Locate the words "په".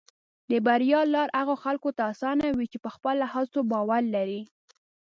2.85-2.89